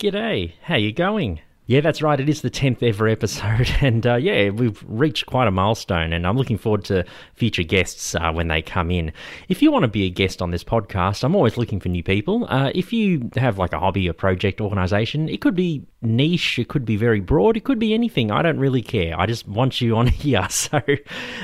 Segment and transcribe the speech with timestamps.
[0.00, 1.40] G'day, how you going?
[1.66, 2.20] Yeah, that's right.
[2.20, 3.70] It is the 10th ever episode.
[3.84, 6.12] And uh, yeah, we've reached quite a milestone.
[6.12, 9.12] And I'm looking forward to future guests uh, when they come in.
[9.48, 12.02] If you want to be a guest on this podcast, I'm always looking for new
[12.02, 12.46] people.
[12.48, 16.68] Uh, if you have like a hobby, a project, organization, it could be niche, it
[16.68, 18.30] could be very broad, it could be anything.
[18.30, 19.18] I don't really care.
[19.18, 20.46] I just want you on here.
[20.50, 20.80] So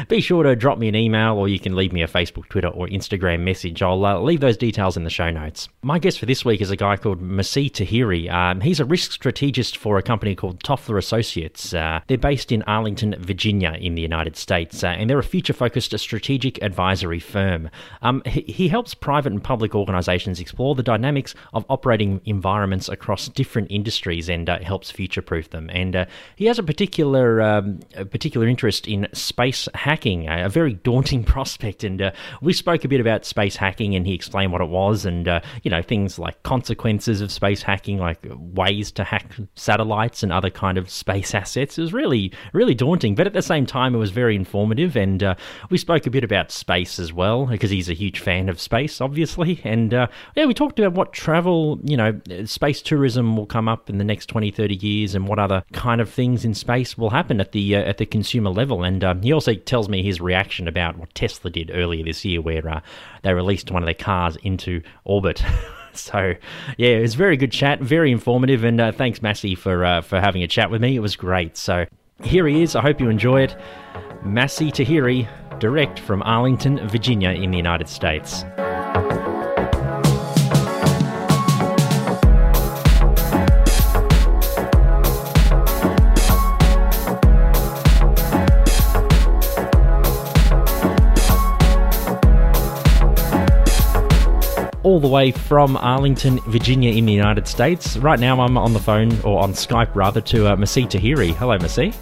[0.08, 2.68] be sure to drop me an email or you can leave me a Facebook, Twitter,
[2.68, 3.82] or Instagram message.
[3.82, 5.68] I'll uh, leave those details in the show notes.
[5.82, 8.30] My guest for this week is a guy called Masih Tahiri.
[8.32, 11.72] Um, he's a risk strategist for a company called Toffler Associates.
[11.72, 15.52] Uh, they're based in Arlington, Virginia, in the United States, uh, and they're a future
[15.52, 17.70] focused strategic advisory firm.
[18.02, 23.28] Um, he, he, helps private and public organizations explore the dynamics of operating environments across
[23.28, 25.70] different industries and uh, helps future proof them.
[25.72, 30.74] And uh, he has a particular, um, a particular interest in space hacking, a, very
[30.74, 31.84] daunting prospect.
[31.84, 35.06] And uh, we spoke a bit about space hacking, and he explained what it was
[35.06, 35.28] and,
[35.62, 40.50] you know, things like consequences of space hacking, like ways to hack satellites and other
[40.50, 41.78] kind of space assets.
[41.78, 44.96] It was really, really daunting, but at the same time, it was very informative.
[44.96, 45.34] And uh,
[45.70, 49.00] we spoke a bit about space as well, because he's a huge fan of space,
[49.00, 49.60] obviously.
[49.64, 53.88] And uh, yeah, we talked about what travel, you know, space tourism will come up
[53.88, 57.10] in the next 20, 30 years and what other kind of things in space will
[57.10, 58.82] happen at the uh, at the consumer level.
[58.82, 62.40] And um, he also tells me his reaction about what Tesla did earlier this year,
[62.40, 62.80] where uh,
[63.22, 65.42] they released one of their cars into orbit.
[66.10, 66.34] So,
[66.76, 70.20] yeah, it was very good chat, very informative, and uh, thanks, Masih, for uh, for
[70.20, 70.96] having a chat with me.
[70.96, 71.56] It was great.
[71.56, 71.86] So,
[72.24, 72.74] here he is.
[72.74, 73.56] I hope you enjoy it.
[74.24, 75.28] Masih Tahiri,
[75.60, 78.44] direct from Arlington, Virginia, in the United States.
[94.90, 97.96] All the way from Arlington, Virginia, in the United States.
[97.98, 101.32] Right now, I'm on the phone, or on Skype rather, to uh, Masih Tahiri.
[101.32, 101.94] Hello, Masih.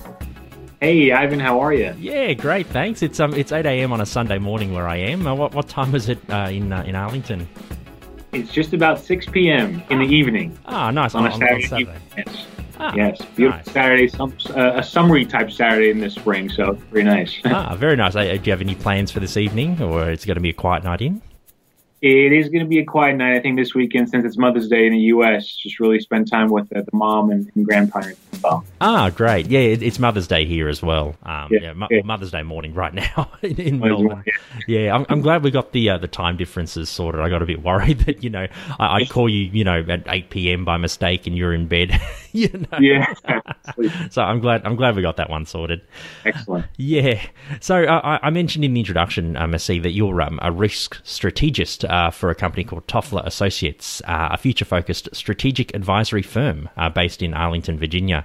[0.80, 1.94] Hey, Ivan, how are you?
[1.98, 3.02] Yeah, great, thanks.
[3.02, 3.92] It's um, it's 8 a.m.
[3.92, 5.26] on a Sunday morning where I am.
[5.26, 7.46] Uh, what, what time is it uh, in uh, in Arlington?
[8.32, 9.82] It's just about 6 p.m.
[9.90, 10.58] in the evening.
[10.64, 11.14] Ah, nice.
[11.14, 11.64] On, on a Saturday.
[11.64, 12.00] On Saturday.
[12.16, 12.46] Yes.
[12.80, 13.70] Ah, yes, beautiful nice.
[13.70, 17.38] Saturday, some, uh, a summery type Saturday in the spring, so very nice.
[17.44, 18.16] ah, very nice.
[18.16, 20.54] Uh, do you have any plans for this evening, or it's going to be a
[20.54, 21.20] quiet night in?
[22.00, 24.68] It is going to be a quiet night, I think, this weekend since it's Mother's
[24.68, 25.56] Day in the U.S.
[25.56, 28.64] Just really spend time with uh, the mom and, and grandparents as well.
[28.80, 29.46] Ah, great.
[29.46, 31.16] Yeah, it, it's Mother's Day here as well.
[31.24, 34.22] Um, yeah, yeah, yeah, Mother's Day morning right now in, in Melbourne.
[34.68, 37.20] Yeah, yeah I'm, I'm, glad we got the uh, the time differences sorted.
[37.20, 38.46] I got a bit worried that, you know,
[38.78, 40.64] I, I call you, you know, at 8 p.m.
[40.64, 42.00] by mistake and you're in bed.
[42.52, 42.78] you know?
[42.78, 43.12] Yeah.
[44.10, 45.80] so I'm glad I'm glad we got that one sorted.
[46.24, 46.66] Excellent.
[46.76, 47.20] Yeah.
[47.60, 51.84] So uh, I, mentioned in the introduction, um, see that you're um, a risk strategist
[51.84, 56.88] uh, for a company called Toffler Associates, uh, a future focused strategic advisory firm uh,
[56.88, 58.24] based in Arlington, Virginia.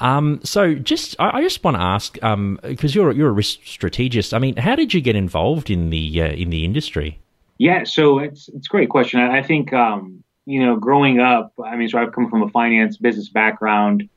[0.00, 3.60] Um, so, just I, I just want to ask because um, you're you're a risk
[3.64, 4.34] strategist.
[4.34, 7.20] I mean, how did you get involved in the uh, in the industry?
[7.58, 9.20] Yeah, so it's it's a great question.
[9.20, 12.48] I, I think um, you know, growing up, I mean, so I've come from a
[12.50, 14.08] finance business background,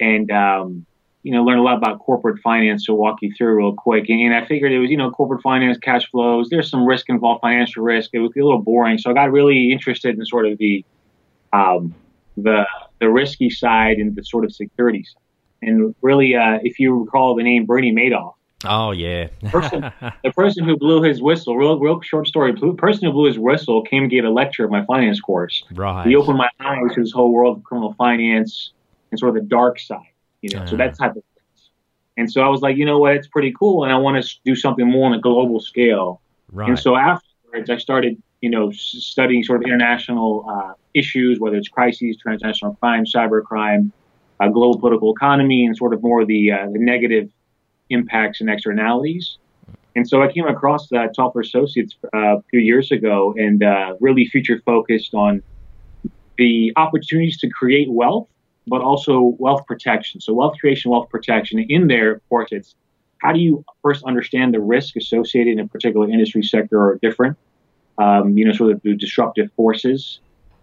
[0.00, 0.86] and um,
[1.22, 2.86] you know, learn a lot about corporate finance.
[2.86, 5.42] To walk you through real quick, and, and, I figured it was, you know, corporate
[5.42, 6.48] finance, cash flows.
[6.48, 8.10] There's some risk involved, financial risk.
[8.12, 10.84] It was a little boring, so I got really interested in sort of the
[11.52, 11.94] um,
[12.36, 12.66] the
[13.00, 15.22] the risky side and the sort of security side.
[15.62, 18.34] And really, uh, if you recall the name Bernie Madoff.
[18.64, 19.80] Oh yeah, person,
[20.24, 21.56] the person who blew his whistle.
[21.56, 22.52] Real, real short story.
[22.52, 25.62] The person who blew his whistle came and gave a lecture at my finance course.
[25.72, 26.06] Right.
[26.06, 28.72] He opened my eyes to this whole world of criminal finance
[29.10, 30.06] and sort of the dark side
[30.46, 31.70] you know, uh, so that type of things.
[32.16, 34.36] And so I was like, you know what, it's pretty cool, and I want to
[34.44, 36.20] do something more on a global scale.
[36.52, 36.68] Right.
[36.68, 41.68] And so afterwards, I started, you know, studying sort of international uh, issues, whether it's
[41.68, 43.92] crises, transnational crime, cyber crime,
[44.40, 47.28] uh, global political economy, and sort of more the, uh, the negative
[47.90, 49.38] impacts and externalities.
[49.94, 53.94] And so I came across that Toffler Associates uh, a few years ago and uh,
[54.00, 55.42] really feature focused on
[56.36, 58.28] the opportunities to create wealth
[58.66, 60.20] but also wealth protection.
[60.20, 61.58] So wealth creation, wealth protection.
[61.60, 62.74] In there, of course, it's
[63.18, 67.36] how do you first understand the risk associated in a particular industry sector or different,
[67.98, 70.20] um, you know, sort of the disruptive forces,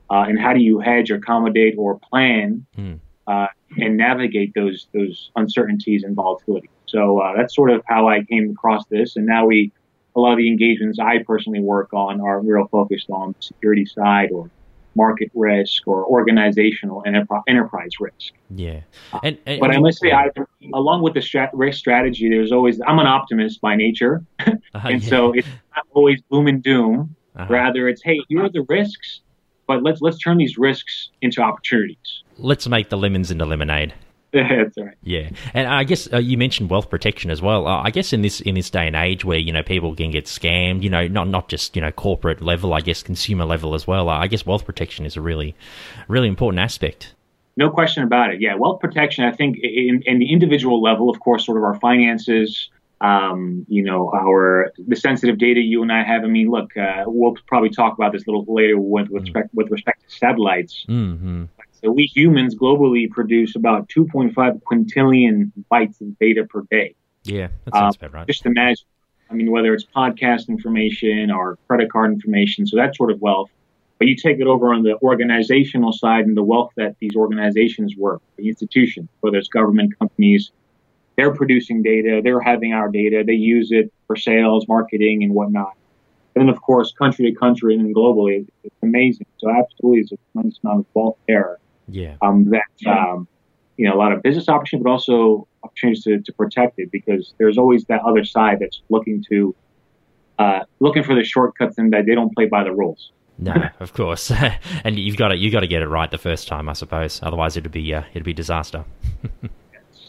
[0.09, 2.99] uh, and how do you hedge, accommodate, or plan mm.
[3.27, 3.47] Uh,
[3.77, 6.69] and navigate those those uncertainties and volatility.
[6.85, 9.71] So uh, that's sort of how I came across this, and now we
[10.15, 13.85] a lot of the engagements I personally work on are real focused on the security
[13.85, 14.49] side or
[14.95, 18.33] market risk or organizational enterprise risk.
[18.55, 18.81] Yeah,
[19.23, 20.29] and, and but I must say, I,
[20.73, 25.01] along with the strat- risk strategy, there's always I'm an optimist by nature, uh, and
[25.01, 25.09] yeah.
[25.09, 27.15] so it's not always boom and doom.
[27.35, 27.51] Uh-huh.
[27.51, 29.21] Rather, it's hey, here are the risks,
[29.67, 32.22] but let's let's turn these risks into opportunities.
[32.37, 33.93] Let's make the lemons into lemonade.
[34.33, 34.97] Yeah, That's right.
[35.03, 37.67] Yeah, and I guess uh, you mentioned wealth protection as well.
[37.67, 40.11] Uh, I guess in this in this day and age where you know people can
[40.11, 43.75] get scammed, you know, not not just you know corporate level, I guess consumer level
[43.75, 44.09] as well.
[44.09, 45.55] Uh, I guess wealth protection is a really,
[46.07, 47.13] really important aspect.
[47.55, 48.41] No question about it.
[48.41, 49.25] Yeah, wealth protection.
[49.25, 52.69] I think in, in the individual level, of course, sort of our finances,
[53.01, 56.23] um, you know, our the sensitive data you and I have.
[56.23, 59.19] I mean, look, uh, we'll probably talk about this a little later with mm.
[59.19, 60.85] respect with respect to satellites.
[60.89, 61.43] Mm-hmm.
[61.83, 66.95] So we humans globally produce about 2.5 quintillion bytes of data per day.
[67.23, 68.27] Yeah, that sounds um, about right.
[68.27, 68.85] Just imagine.
[69.29, 73.49] I mean, whether it's podcast information or credit card information, so that sort of wealth.
[73.97, 77.95] But you take it over on the organizational side and the wealth that these organizations
[77.97, 80.51] work, the institutions, whether it's government companies,
[81.15, 85.73] they're producing data, they're having our data, they use it for sales, marketing, and whatnot.
[86.35, 89.27] And then, of course, country to country and then globally, it's amazing.
[89.37, 91.59] So, absolutely, it's a tremendous amount of wealth there.
[91.87, 92.15] Yeah.
[92.21, 93.27] Um, that, um,
[93.77, 97.33] you know, a lot of business opportunity, but also opportunities to, to protect it because
[97.37, 99.55] there's always that other side that's looking to,
[100.39, 103.11] uh, looking for the shortcuts and that they don't play by the rules.
[103.37, 104.31] No, of course,
[104.83, 107.19] and you've got to you got to get it right the first time, I suppose.
[107.23, 108.85] Otherwise, it'd be uh, it'd be disaster.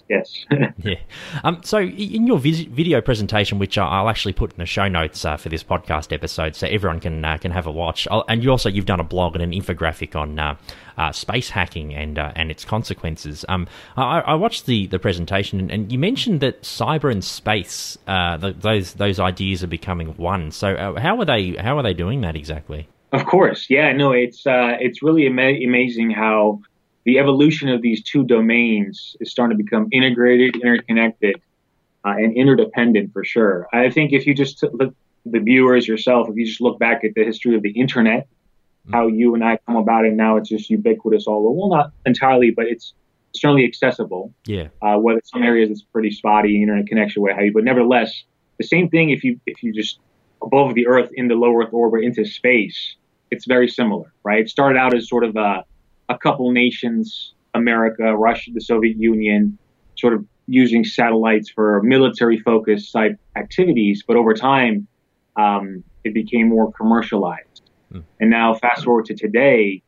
[0.08, 0.44] yes.
[0.78, 0.96] yeah.
[1.42, 5.24] Um, so, in your vis- video presentation, which I'll actually put in the show notes
[5.24, 8.06] uh, for this podcast episode, so everyone can uh, can have a watch.
[8.10, 10.56] I'll, and you also you've done a blog and an infographic on uh,
[10.96, 13.44] uh space hacking and uh, and its consequences.
[13.48, 13.66] Um,
[13.96, 18.52] I, I, watched the, the presentation, and you mentioned that cyber and space, uh, the,
[18.52, 20.50] those those ideas are becoming one.
[20.50, 22.88] So, how are they how are they doing that exactly?
[23.12, 23.92] Of course, yeah.
[23.92, 26.60] No, it's it's really ama- amazing how
[27.04, 31.40] the evolution of these two domains is starting to become integrated, interconnected,
[32.04, 33.66] uh, and interdependent for sure.
[33.72, 34.94] I think if you just look
[35.26, 38.92] the viewers yourself, if you just look back at the history of the internet, mm-hmm.
[38.92, 41.50] how you and I come about it now, it's just ubiquitous all over.
[41.50, 42.92] Well, not entirely, but it's
[43.34, 44.32] certainly accessible.
[44.46, 44.68] Yeah.
[44.82, 48.24] Uh, whether some areas it's pretty spotty internet connection, what have you, but nevertheless,
[48.58, 49.10] the same thing.
[49.10, 49.98] If you if you just
[50.42, 52.96] above the Earth in the low Earth orbit into space,
[53.30, 54.40] it's very similar, right?
[54.40, 55.64] It started out as sort of a
[56.08, 59.58] a couple nations, America, Russia, the Soviet Union,
[59.96, 64.02] sort of using satellites for military focused type activities.
[64.06, 64.86] But over time,
[65.36, 67.62] um, it became more commercialized.
[67.92, 68.04] Mm.
[68.20, 69.82] And now, fast forward to today,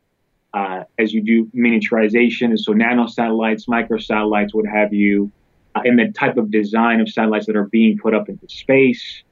[0.54, 5.30] uh, as you do miniaturization, so nano satellites, micro satellites, what have you,
[5.74, 9.22] uh, and the type of design of satellites that are being put up into space,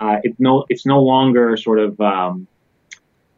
[0.00, 2.46] uh, it's no, it's no longer sort of um,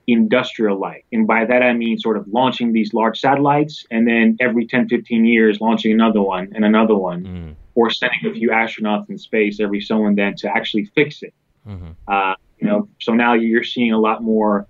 [0.08, 1.04] industrial like.
[1.12, 4.88] And by that, I mean sort of launching these large satellites and then every 10,
[4.88, 7.54] 15 years launching another one and another one, mm.
[7.74, 11.34] or sending a few astronauts in space every so and then to actually fix it.
[11.66, 11.90] Mm-hmm.
[12.08, 14.66] Uh, you know, so now you're seeing a lot more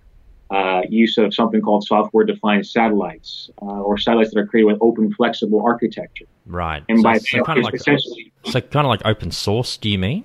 [0.51, 5.13] uh, use of something called software-defined satellites, uh, or satellites that are created with open,
[5.13, 6.25] flexible architecture.
[6.47, 6.83] Right.
[6.89, 9.77] And so, by so kind of like essentially, so kind of like open source.
[9.77, 10.25] Do you mean?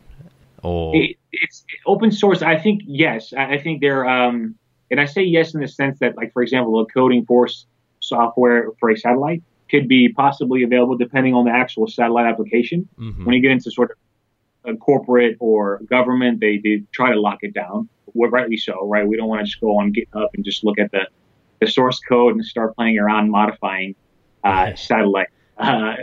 [0.63, 2.42] Or it, it's open source.
[2.42, 3.33] I think yes.
[3.38, 4.56] I, I think they're um,
[4.94, 7.66] and I say yes in the sense that, like, for example, a coding force
[8.00, 9.42] software for a satellite
[9.72, 12.88] could be possibly available depending on the actual satellite application.
[13.00, 13.25] Mm-hmm.
[13.25, 13.98] When you get into sort of
[14.75, 17.90] a corporate or government, they, they try to lock it down.
[18.13, 19.07] Well, rightly so, right?
[19.07, 21.07] We don't want to just go on GitHub and just look at the,
[21.60, 23.96] the source code and start playing around modifying
[24.44, 25.96] uh, satellite, uh,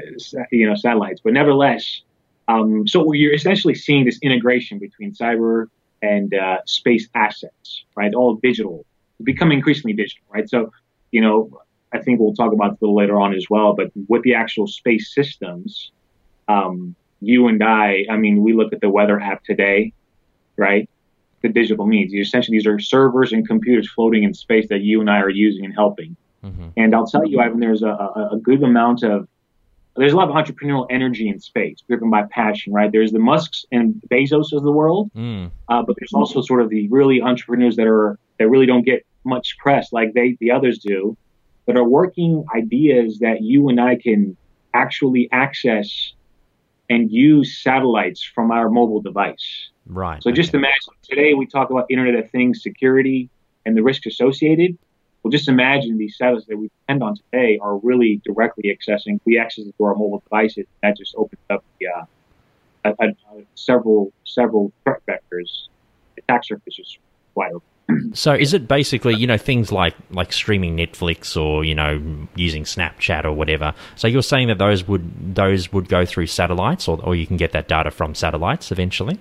[0.51, 1.21] you know, satellites.
[1.23, 2.03] But nevertheless,
[2.49, 5.69] um, so you're essentially seeing this integration between cyber
[6.03, 8.15] and uh, space assets, right?
[8.15, 8.85] All digital,
[9.23, 10.49] become increasingly digital, right?
[10.49, 10.73] So,
[11.11, 11.61] you know,
[11.93, 14.67] I think we'll talk about a little later on as well, but with the actual
[14.67, 15.91] space systems,
[16.49, 19.93] um, you and I, I mean, we look at the weather app today,
[20.57, 20.89] right?
[21.43, 25.11] The digital means essentially these are servers and computers floating in space that you and
[25.11, 26.17] I are using and helping.
[26.45, 26.69] Mm-hmm.
[26.77, 29.29] And I'll tell you, Ivan, there's a, a, a good amount of
[29.97, 32.91] there's a lot of entrepreneurial energy in space driven by passion, right?
[32.91, 35.51] There's the Musks and Bezos of the world, mm.
[35.69, 39.05] uh, but there's also sort of the really entrepreneurs that are that really don't get
[39.25, 41.17] much press like they the others do,
[41.67, 44.37] that are working ideas that you and I can
[44.75, 46.13] actually access
[46.89, 49.71] and use satellites from our mobile device.
[49.87, 50.23] Right.
[50.23, 50.37] So okay.
[50.37, 53.31] just imagine today we talk about Internet of Things security
[53.65, 54.77] and the risk associated.
[55.23, 59.21] Well, just imagine these satellites that we depend on today are really directly accessing.
[59.25, 60.67] We access it through our mobile devices.
[60.83, 62.05] That just opens up the, uh,
[62.85, 63.15] a, a,
[63.55, 65.69] several several threat vectors.
[66.19, 66.99] Attack surface is
[67.35, 67.70] wide open.
[68.13, 72.03] So is it basically you know things like like streaming Netflix or you know
[72.35, 73.75] using Snapchat or whatever?
[73.97, 77.37] So you're saying that those would those would go through satellites or or you can
[77.37, 79.19] get that data from satellites eventually?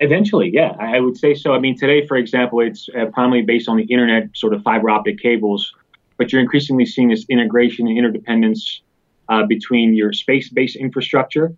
[0.00, 1.54] Eventually, yeah, I would say so.
[1.54, 4.90] I mean, today, for example, it's uh, primarily based on the internet, sort of fiber
[4.90, 5.72] optic cables.
[6.16, 8.82] but you're increasingly seeing this integration and interdependence
[9.28, 11.54] uh, between your space-based infrastructure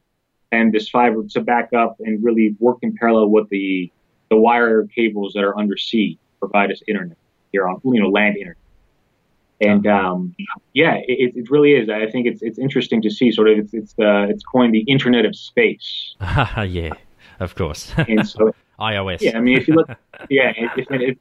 [0.52, 3.90] and this fiber to back up and really work in parallel with the
[4.30, 7.16] the wire cables that are undersea provide us internet
[7.52, 8.58] here on you know land internet.
[9.60, 10.34] And um,
[10.72, 11.88] yeah, it, it really is.
[11.88, 13.30] I think it's it's interesting to see.
[13.30, 16.16] Sort of, it's it's uh, it's coined the Internet of Space.
[16.68, 16.90] yeah,
[17.40, 17.92] of course.
[17.96, 19.20] and so iOS.
[19.20, 19.88] Yeah, I mean, if you look,
[20.28, 20.52] yeah,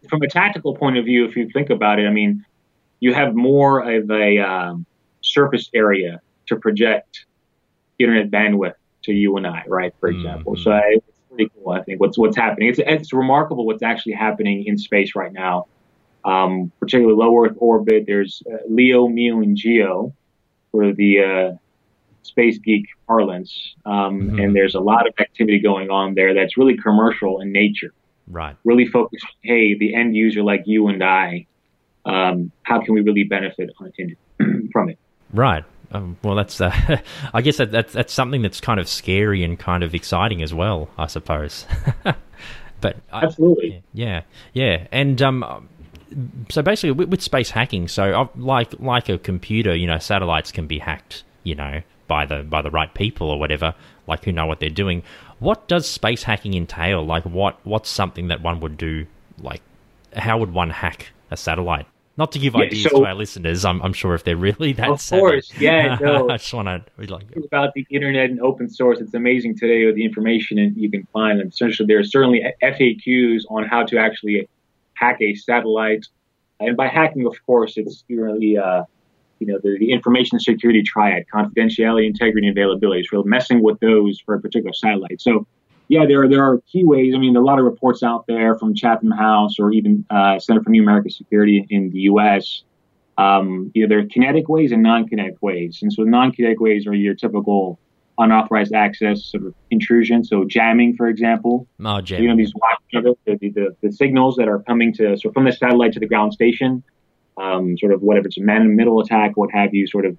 [0.09, 2.43] from a tactical point of view, if you think about it, I mean,
[2.99, 4.85] you have more of a um,
[5.21, 7.25] surface area to project
[7.99, 9.93] internet bandwidth to you and I, right?
[9.99, 10.63] For example, mm-hmm.
[10.63, 10.97] so I,
[11.35, 11.73] pretty cool.
[11.73, 12.69] I think what's what's happening.
[12.69, 15.67] It's it's remarkable what's actually happening in space right now
[16.25, 18.05] um, particularly low Earth orbit.
[18.07, 20.13] There's uh, LEO, MEO, and GEO
[20.71, 21.57] for the uh,
[22.23, 24.39] space geek parlance, um, mm-hmm.
[24.39, 27.93] and there's a lot of activity going on there that's really commercial in nature.
[28.27, 28.55] Right.
[28.63, 29.25] Really focused.
[29.41, 31.45] Hey, the end user like you and I,
[32.05, 33.71] um, how can we really benefit
[34.71, 34.97] from it?
[35.33, 35.65] Right.
[35.93, 36.71] Um, well, that's uh,
[37.33, 40.53] I guess that, that's that's something that's kind of scary and kind of exciting as
[40.53, 41.65] well, I suppose.
[42.81, 44.23] but absolutely, yeah,
[44.53, 45.69] yeah, and um,
[46.49, 50.51] so basically with, with, space hacking, so uh, like like a computer, you know, satellites
[50.51, 53.75] can be hacked, you know, by the by the right people or whatever,
[54.07, 55.03] like who know what they're doing.
[55.39, 57.05] What does space hacking entail?
[57.05, 59.05] Like what what's something that one would do?
[59.39, 59.61] Like
[60.15, 61.85] how would one hack a satellite?
[62.15, 64.73] Not to give yeah, ideas so, to our listeners, I'm, I'm sure if they're really
[64.73, 64.87] that.
[64.87, 65.19] Of savvy.
[65.19, 65.97] course, yeah.
[66.01, 68.99] No, I just want to like about the internet and open source.
[68.99, 71.39] It's amazing today with the information and you can find.
[71.41, 74.47] And essentially, there are certainly FAQs on how to actually
[74.93, 76.05] hack a satellite.
[76.59, 78.83] And by hacking, of course, it's really, uh,
[79.39, 83.01] you know, the, the, information security triad, confidentiality, integrity, and availability.
[83.01, 85.19] It's really messing with those for a particular satellite.
[85.19, 85.47] So,
[85.87, 87.13] yeah, there are, there are key ways.
[87.15, 90.61] I mean, a lot of reports out there from Chatham House or even uh, Center
[90.63, 92.63] for New American Security in the U.S.
[93.17, 95.79] Um, you know, there are kinetic ways and non-kinetic ways.
[95.81, 97.79] And so non-kinetic ways are your typical
[98.17, 100.23] unauthorized access sort of intrusion.
[100.23, 101.67] So jamming, for example.
[101.83, 102.23] Oh, jamming.
[102.23, 102.53] You know, these
[102.91, 106.33] the, the, the, signals that are coming to, so from the satellite to the ground
[106.33, 106.83] station,
[107.37, 110.05] um, sort of whatever it's a man in the middle attack, what have you, sort
[110.05, 110.17] of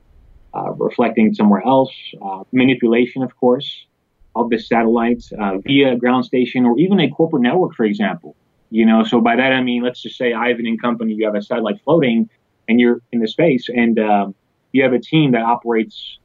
[0.55, 1.93] uh, reflecting somewhere else.
[2.21, 3.87] Uh, manipulation, of course,
[4.37, 8.37] of the satellites uh, via ground station or even a corporate network, for example.
[8.71, 11.35] You know, so by that I mean, let's just say Ivan and company, you have
[11.35, 12.29] a satellite floating
[12.69, 14.35] and you're in the space and um,
[14.73, 16.19] you have a team that operates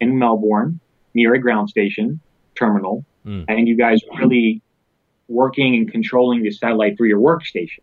[0.00, 0.78] in Melbourne
[1.14, 2.20] near a ground station
[2.54, 3.44] terminal, mm.
[3.48, 4.62] and you guys are really
[5.28, 7.80] working and controlling the satellite through your workstation,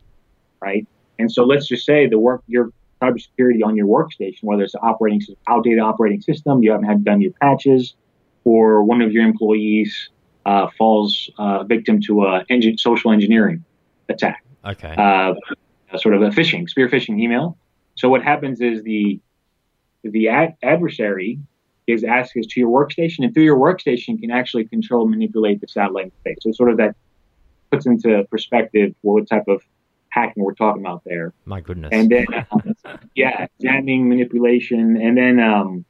[0.61, 0.87] right?
[1.19, 2.71] And so let's just say the work your
[3.01, 7.21] cybersecurity on your workstation, whether it's an operating outdated operating system, you haven't had done
[7.21, 7.95] your patches,
[8.43, 10.09] or one of your employees
[10.45, 13.63] uh, falls uh, victim to a engine, social engineering
[14.09, 14.43] attack.
[14.65, 14.93] Okay.
[14.97, 15.33] Uh,
[15.97, 17.57] sort of a phishing, spear phishing email.
[17.95, 19.19] So what happens is the
[20.03, 21.39] the ad- adversary
[21.88, 26.12] is access to your workstation, and through your workstation can actually control, manipulate the satellite
[26.21, 26.38] space.
[26.41, 26.95] So sort of that
[27.71, 29.62] puts into perspective what type of
[30.09, 31.33] hacking we're talking about there.
[31.45, 31.89] My goodness.
[31.91, 32.75] And then, um,
[33.15, 35.85] yeah, jamming, manipulation, and then um,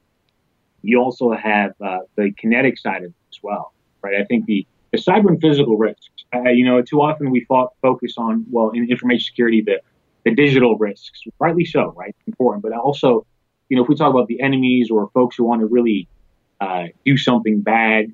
[0.83, 4.15] you also have uh, the kinetic side of it as well, right?
[4.15, 6.09] I think the the cyber and physical risks.
[6.35, 9.81] Uh, you know, too often we fought, focus on well in information security the
[10.25, 12.15] the digital risks, rightly so, right?
[12.27, 13.25] Important, but also
[13.69, 16.07] you know, if we talk about the enemies or folks who want to really
[16.61, 18.13] uh, do something bad,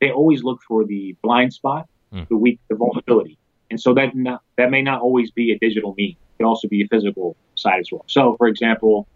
[0.00, 2.28] they always look for the blind spot, mm.
[2.28, 3.36] the weak, the vulnerability.
[3.70, 6.10] And so that not, that may not always be a digital mean.
[6.10, 8.04] It can also be a physical side as well.
[8.06, 9.08] So, for example,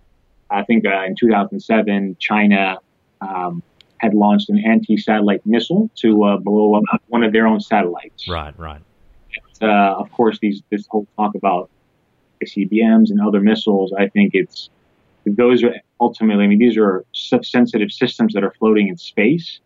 [0.51, 2.79] I think uh, in 2007, China
[3.21, 3.63] um,
[3.99, 8.29] had launched an anti-satellite missile to uh, blow up one of their own satellites.
[8.29, 8.81] Right, right.
[9.61, 11.71] And, uh, of course, these this whole talk about
[12.43, 13.93] ICBMs and other missiles.
[13.99, 14.71] I think it's
[15.27, 19.61] those are ultimately, I mean, these are such sensitive systems that are floating in space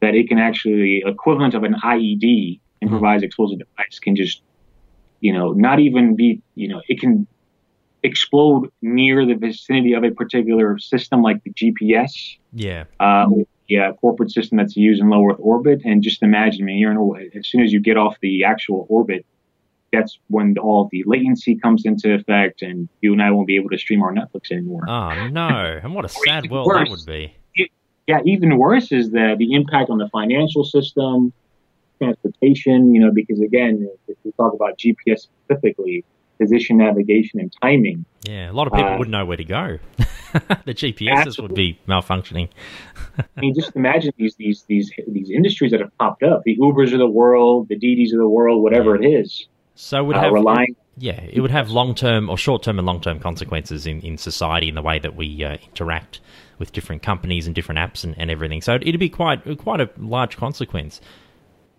[0.00, 3.24] that it can actually, equivalent of an IED, improvised mm-hmm.
[3.24, 4.42] explosive device, can just,
[5.20, 7.26] you know, not even be, you know, it can
[8.02, 12.36] explode near the vicinity of a particular system like the GPS.
[12.52, 12.84] Yeah.
[13.00, 13.28] Uh,
[13.68, 15.82] yeah, corporate system that's used in low Earth orbit.
[15.84, 18.86] And just imagine, I mean, you're in, as soon as you get off the actual
[18.88, 19.26] orbit,
[19.92, 23.70] that's when all the latency comes into effect, and you and I won't be able
[23.70, 24.84] to stream our Netflix anymore.
[24.88, 25.48] Oh no!
[25.82, 27.34] And what a sad world worse, that would be.
[28.06, 31.32] yeah, even worse is the the impact on the financial system,
[31.98, 32.94] transportation.
[32.94, 36.04] You know, because again, if we talk about GPS specifically,
[36.38, 38.04] position navigation and timing.
[38.22, 39.78] Yeah, a lot of people uh, wouldn't know where to go.
[40.64, 41.42] the GPSs absolutely.
[41.42, 42.48] would be malfunctioning.
[43.18, 46.92] I mean, just imagine these these these these industries that have popped up: the Ubers
[46.92, 49.08] of the world, the DiDis of the world, whatever yeah.
[49.08, 49.46] it is.
[49.74, 50.76] So would uh, have relying.
[50.96, 54.18] Yeah, it would have long term or short term and long term consequences in, in
[54.18, 56.20] society in the way that we uh, interact
[56.58, 58.60] with different companies and different apps and, and everything.
[58.60, 61.00] So it'd be quite quite a large consequence.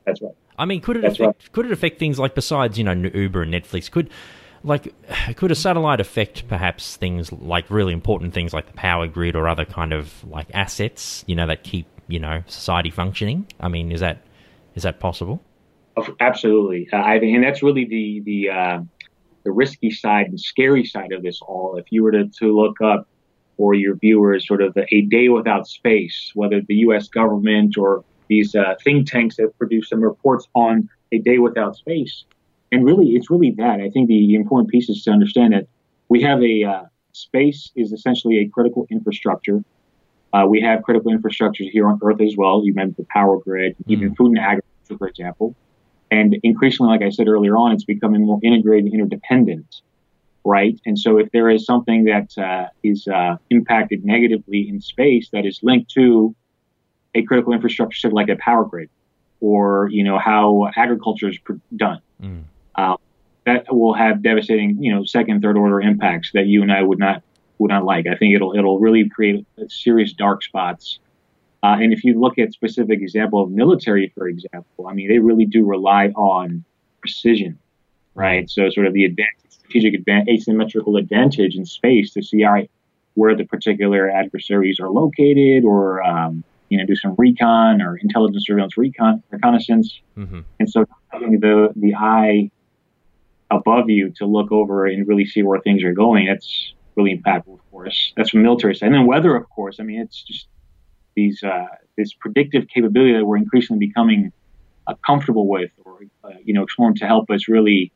[0.06, 0.34] That's right.
[0.58, 1.52] I mean, could it That's affect right.
[1.52, 3.90] could it affect things like besides you know Uber and Netflix?
[3.90, 4.10] Could
[4.64, 4.94] like
[5.36, 9.48] could a satellite affect perhaps things like really important things like the power grid or
[9.48, 13.48] other kind of like assets you know that keep you know society functioning?
[13.60, 14.22] I mean, is that
[14.76, 15.42] is that possible?
[16.20, 18.80] Absolutely, uh, I and that's really the the uh,
[19.44, 21.78] the risky side and scary side of this all.
[21.78, 23.08] If you were to, to look up
[23.58, 27.08] for your viewers, sort of a day without space, whether the U.S.
[27.08, 32.24] government or these uh, think tanks that produce some reports on a day without space,
[32.72, 33.80] and really, it's really that.
[33.80, 35.68] I think the important piece is to understand that
[36.08, 36.84] we have a uh,
[37.14, 39.64] space is essentially a critical infrastructure.
[40.34, 42.64] Uh, we have critical infrastructures here on Earth as well.
[42.64, 45.56] You mentioned the power grid, even food and agriculture, for example.
[46.12, 49.82] And increasingly, like I said earlier on, it's becoming more integrated and interdependent,
[50.44, 50.80] right?
[50.86, 55.46] And so if there is something that uh, is uh, impacted negatively in space that
[55.46, 56.36] is linked to
[57.16, 58.90] a critical infrastructure like a power grid
[59.40, 61.40] or, you know, how agriculture is
[61.76, 62.44] done, mm.
[62.76, 62.96] Uh,
[63.46, 67.00] that will have devastating, you know, second, third order impacts that you and I would
[67.00, 67.24] not
[67.58, 68.08] would not like.
[68.08, 71.00] I think it'll it'll really create serious dark spots
[71.62, 75.20] uh, and if you look at specific example of military, for example, I mean, they
[75.20, 76.64] really do rely on
[77.02, 77.60] precision,
[78.16, 78.50] right?
[78.50, 82.72] So sort of the advantage, strategic advantage, asymmetrical advantage in space to see, all right,
[83.16, 88.46] where the particular adversaries are located or, um, you know, do some recon or intelligence
[88.48, 90.00] surveillance recon, reconnaissance.
[90.18, 90.40] Mm-hmm.
[90.62, 92.52] And so having the, the eye
[93.52, 97.54] above you to look over and really see where things are going, that's really impactful,
[97.54, 98.14] of course.
[98.16, 98.88] That's from military side.
[98.88, 99.80] And then weather, of course.
[99.80, 100.48] I mean, it's just
[101.16, 104.32] these uh, this predictive capability that we're increasingly becoming
[104.88, 107.92] uh, comfortable with, or uh, you know, exploring to help us really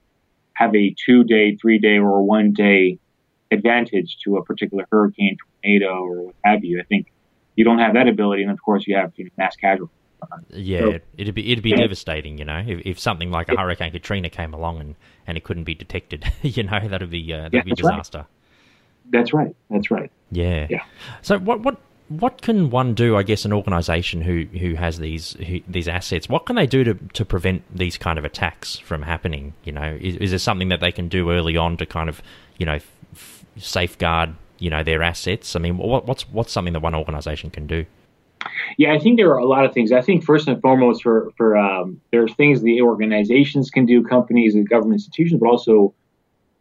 [0.53, 2.99] have a two day, three day, or one day
[3.51, 6.79] advantage to a particular hurricane, tornado, or what have you.
[6.79, 7.11] I think
[7.55, 9.95] you don't have that ability, and of course, you have you know, mass casualties.
[10.49, 11.77] Yeah, so, it'd be it'd be yeah.
[11.77, 14.95] devastating, you know, if, if something like a Hurricane Katrina came along and,
[15.27, 18.19] and it couldn't be detected, you know, that'd be uh, that'd yeah, be a disaster.
[18.19, 18.27] Right.
[19.11, 19.55] That's right.
[19.69, 20.11] That's right.
[20.31, 20.67] Yeah.
[20.69, 20.83] Yeah.
[21.21, 21.77] So what what
[22.09, 23.15] what can one do?
[23.15, 26.83] I guess an organisation who who has these who, these assets, what can they do
[26.83, 29.53] to to prevent these kind of attacks from happening?
[29.63, 32.21] You know, is, is there something that they can do early on to kind of
[32.57, 32.79] you know
[33.13, 35.55] f- safeguard you know their assets?
[35.55, 37.85] I mean, what, what's what's something that one organisation can do?
[38.77, 39.91] Yeah, I think there are a lot of things.
[39.91, 44.03] I think first and foremost, for for um, there are things the organizations can do,
[44.03, 45.93] companies and government institutions, but also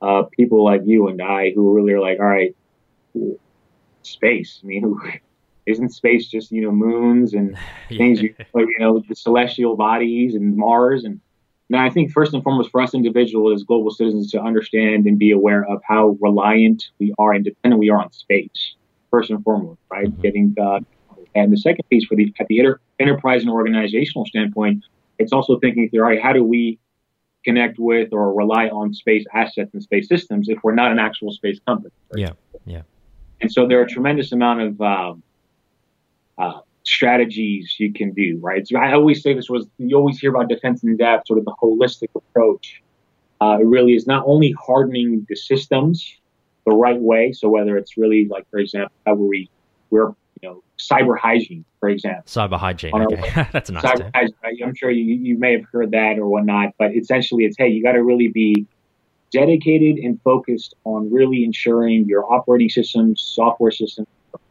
[0.00, 2.54] uh, people like you and I who really are like, all right,
[4.02, 4.60] space.
[4.62, 4.94] I mean,
[5.66, 7.56] isn't space just you know moons and
[7.88, 11.20] things you, you know the celestial bodies and Mars and
[11.70, 15.18] now I think first and foremost for us individuals as global citizens to understand and
[15.18, 18.74] be aware of how reliant we are and dependent we are on space
[19.10, 20.20] first and foremost right Mm-hmm.
[20.22, 20.80] getting uh,
[21.34, 24.84] and the second piece for the at the inter, enterprise and organizational standpoint
[25.18, 26.78] it's also thinking through all right how do we
[27.44, 31.32] connect with or rely on space assets and space systems if we're not an actual
[31.32, 32.30] space company yeah
[32.64, 32.82] yeah
[33.40, 35.22] and so there are a tremendous amount of um,
[36.38, 38.66] uh, strategies you can do, right?
[38.66, 41.44] So I always say this was you always hear about defense in depth, sort of
[41.44, 42.82] the holistic approach.
[43.40, 46.16] Uh, it really is not only hardening the systems
[46.64, 47.32] the right way.
[47.32, 49.50] So whether it's really like, for example, how we
[49.90, 50.12] we're
[50.88, 52.24] cyber hygiene, for example.
[52.26, 52.94] Cyber hygiene.
[52.94, 54.66] Okay, that's a nice cyber hygiene.
[54.66, 57.82] I'm sure you you may have heard that or whatnot, but essentially it's hey, you
[57.82, 58.66] got to really be
[59.30, 64.06] dedicated and focused on really ensuring your operating systems, software systems,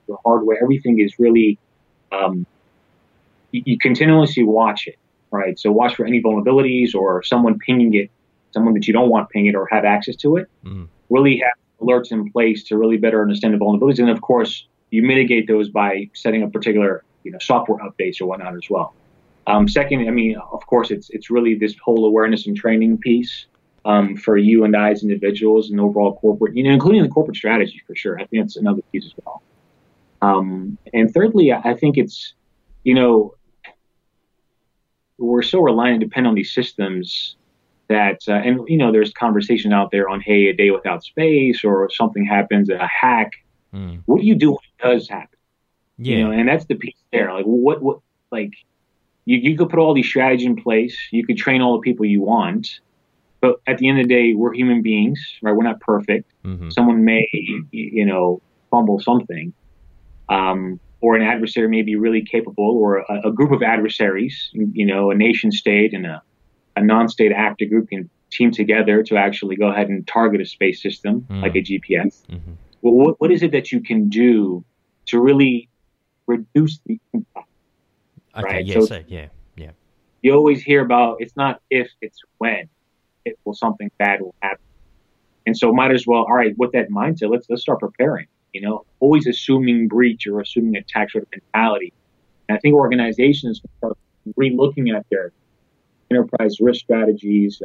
[0.08, 1.58] your hardware, everything is really
[2.12, 2.46] um,
[3.52, 4.98] you, you, continuously watch it,
[5.30, 5.58] right?
[5.58, 8.10] So watch for any vulnerabilities or someone pinging it,
[8.52, 10.50] someone that you don't want ping it or have access to it.
[10.66, 10.88] Mm.
[11.10, 15.02] Really have alerts in place to really better understand the vulnerabilities, and of course, you
[15.02, 18.94] mitigate those by setting up particular you know software updates or whatnot as well.
[19.48, 23.48] Um, second, I mean, of course, it's it's really this whole awareness and training piece
[23.86, 27.38] um, for you and I as individuals and overall corporate, you know, including the corporate
[27.38, 28.20] strategy for sure.
[28.20, 29.42] I think that's another piece as well.
[30.22, 32.36] Um, and thirdly, I think it's,
[32.84, 33.34] you know,
[35.18, 37.36] we're so reliant and depend on these systems
[37.88, 41.64] that, uh, and you know, there's conversation out there on, hey, a day without space,
[41.64, 43.32] or something happens, a hack.
[43.74, 44.04] Mm.
[44.06, 45.38] What do you do when it does happen?
[45.98, 47.34] Yeah, you know, and that's the piece there.
[47.34, 48.00] Like, what, what,
[48.32, 48.54] like,
[49.26, 50.98] you, you could put all these strategies in place.
[51.12, 52.80] You could train all the people you want,
[53.40, 55.52] but at the end of the day, we're human beings, right?
[55.52, 56.32] We're not perfect.
[56.44, 56.70] Mm-hmm.
[56.70, 57.28] Someone may,
[57.72, 59.54] you know, fumble something
[60.32, 64.86] um, or an adversary may be really capable, or a, a, group of adversaries, you
[64.86, 66.22] know, a nation state and a,
[66.76, 70.82] a non-state actor group can team together to actually go ahead and target a space
[70.82, 71.42] system mm.
[71.42, 72.26] like a GPS.
[72.28, 72.54] Mm-hmm.
[72.82, 74.64] Well, what, what is it that you can do
[75.08, 75.70] to really
[76.28, 77.48] reduce the impact?
[78.38, 78.66] Okay, right?
[78.66, 79.72] yeah, so, so, yeah, yeah.
[80.22, 82.70] You always hear about it's not if, it's when
[83.26, 84.64] it will something bad will happen.
[85.46, 88.28] And so might as well, all right, with that mindset, let's let's start preparing.
[88.54, 91.94] You know, always assuming breach or assuming attack sort of mentality.
[92.48, 93.94] And I think organizations are
[94.36, 95.32] re-looking at their
[96.12, 97.62] enterprise risk strategies,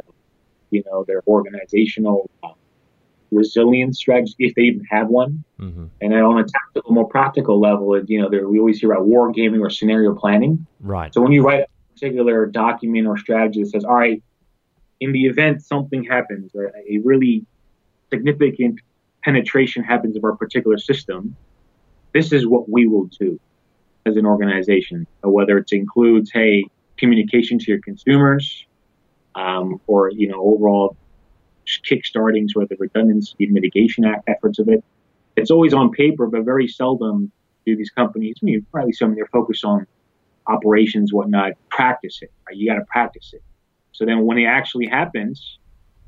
[0.71, 2.49] you know, their organizational uh,
[3.31, 5.43] resilience strategy, if they even have one.
[5.59, 5.85] Mm-hmm.
[6.01, 9.31] And on a tactical, more practical level, you know, there, we always hear about war
[9.31, 10.65] gaming or scenario planning.
[10.81, 11.13] Right.
[11.13, 14.21] So when you write a particular document or strategy that says, all right,
[14.99, 17.45] in the event something happens, a really
[18.09, 18.79] significant
[19.23, 21.35] penetration happens of our particular system,
[22.13, 23.39] this is what we will do
[24.05, 25.05] as an organization.
[25.23, 26.63] Whether it includes, hey,
[26.97, 28.65] communication to your consumers,
[29.35, 30.97] um, or you know, overall
[31.67, 34.83] kickstarting sort of the redundancy mitigation act efforts of it.
[35.35, 37.31] It's always on paper, but very seldom
[37.65, 38.37] do these companies.
[38.41, 39.85] I mean, probably some of they're focused on
[40.47, 41.51] operations, whatnot.
[41.69, 42.31] Practice it.
[42.47, 42.57] Right?
[42.57, 43.43] You got to practice it.
[43.91, 45.59] So then, when it actually happens,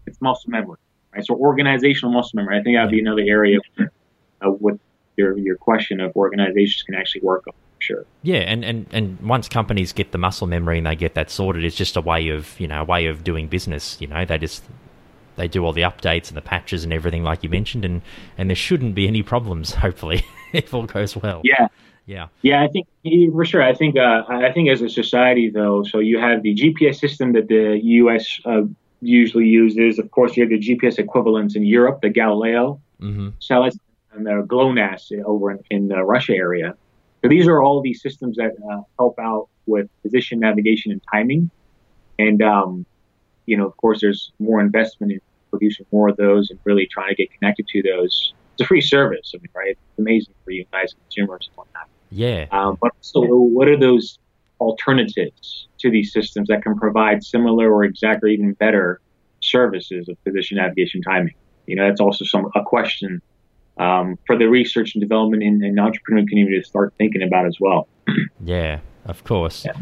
[0.07, 0.77] it's muscle memory.
[1.13, 1.25] Right?
[1.25, 2.57] So organizational muscle memory.
[2.57, 4.79] I think that'd be another area uh, with
[5.17, 7.53] your your question of organizations can actually work on.
[7.75, 8.05] For sure.
[8.23, 11.63] Yeah, and, and, and once companies get the muscle memory and they get that sorted,
[11.63, 13.97] it's just a way of you know a way of doing business.
[13.99, 14.63] You know, they just
[15.39, 18.01] they do all the updates and the patches and everything like you mentioned, and
[18.37, 19.73] and there shouldn't be any problems.
[19.85, 20.23] Hopefully,
[20.53, 21.41] if all goes well.
[21.43, 21.67] Yeah.
[22.05, 22.27] Yeah.
[22.41, 22.87] Yeah, I think
[23.31, 23.61] for sure.
[23.61, 27.33] I think uh, I think as a society though, so you have the GPS system
[27.33, 28.39] that the U.S.
[28.45, 28.61] Uh,
[29.01, 29.99] usually uses.
[29.99, 33.29] Of course, you have the GPS equivalents in Europe, the Galileo mm-hmm.
[33.49, 36.75] and the GLONASS over in, in the Russia area.
[37.21, 41.49] So these are all these systems that uh, help out with position navigation and timing.
[42.17, 42.85] And um,
[43.45, 47.09] you know, of course, there's more investment in producing more of those and really trying
[47.09, 48.33] to get connected to those.
[48.53, 49.71] It's a free service, I mean, right?
[49.71, 51.87] It's amazing for you guys, consumers and whatnot.
[52.11, 52.45] Yeah.
[52.51, 54.17] Um, but so, what are those
[54.59, 58.99] alternatives to these systems that can provide similar or exactly even better
[59.41, 61.35] services of position navigation timing?
[61.67, 63.21] You know, that's also some a question
[63.77, 67.57] um, for the research and development in, in entrepreneur community to start thinking about as
[67.59, 67.87] well.
[68.43, 69.65] yeah, of course.
[69.65, 69.73] Yeah.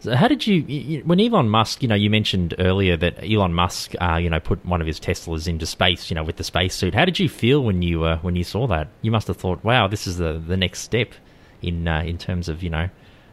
[0.00, 3.94] So how did you, when Elon Musk, you know, you mentioned earlier that Elon Musk,
[4.00, 6.94] uh, you know, put one of his Teslas into space, you know, with the spacesuit.
[6.94, 8.88] How did you feel when you uh, when you saw that?
[9.02, 11.14] You must have thought, wow, this is the the next step
[11.62, 12.88] in uh, in terms of you know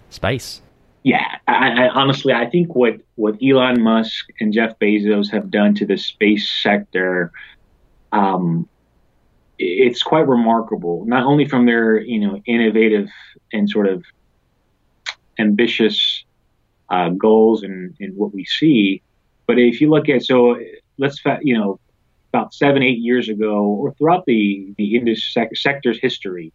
[0.09, 0.61] space.
[1.03, 5.75] Yeah, I, I, honestly, I think what what Elon Musk and Jeff Bezos have done
[5.75, 7.31] to the space sector,
[8.11, 8.67] um,
[9.59, 11.05] it's quite remarkable.
[11.05, 13.07] Not only from their you know innovative
[13.53, 14.03] and sort of
[15.37, 16.24] ambitious
[16.89, 19.01] uh, goals and, and what we see.
[19.47, 20.59] But if you look at, so
[20.97, 21.79] let's, you know,
[22.33, 26.51] about seven, eight years ago, or throughout the, the industry sector's history,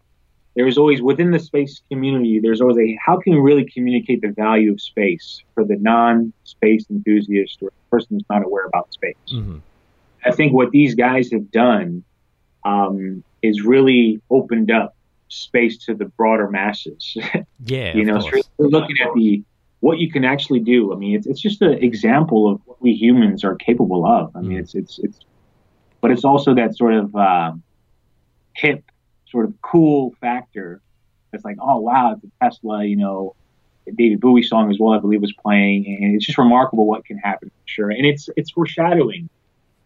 [0.56, 4.20] there was always within the space community, there's always a how can we really communicate
[4.20, 8.92] the value of space for the non space enthusiast or person who's not aware about
[8.92, 9.14] space.
[9.32, 9.58] Mm-hmm.
[10.24, 12.04] I think what these guys have done
[12.64, 14.94] um, is really opened up
[15.28, 17.16] space to the broader masses.
[17.66, 19.44] Yeah, you know, so we're looking at the
[19.80, 20.92] what you can actually do.
[20.92, 24.34] I mean, it's, it's just an example of what we humans are capable of.
[24.36, 24.60] I mean, mm.
[24.60, 25.20] it's, it's, it's,
[26.00, 27.52] but it's also that sort of, uh,
[28.54, 28.84] hip,
[29.26, 30.80] sort of cool factor.
[31.32, 33.34] That's like, oh, wow, it's a Tesla, you know,
[33.96, 35.86] David Bowie song as well, I believe was playing.
[35.86, 37.90] And it's just remarkable what can happen for sure.
[37.90, 39.28] And it's, it's foreshadowing.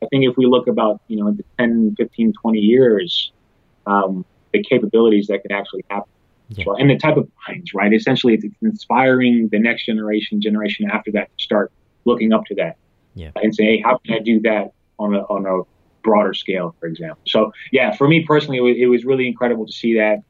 [0.03, 3.33] I think if we look about, you know, the 10, 15, 20 years,
[3.87, 6.11] um, the capabilities that could actually happen
[6.59, 6.65] yeah.
[6.79, 7.93] and the type of minds, right?
[7.93, 11.73] Essentially, it's, inspiring the next generation, generation after that to start
[12.05, 12.77] looking up to that
[13.15, 13.31] yeah.
[13.43, 15.63] and say, hey, how can I do that on a, on a
[16.03, 17.21] broader scale, for example?
[17.27, 20.23] So, yeah, for me personally, it was, it was really incredible to see that.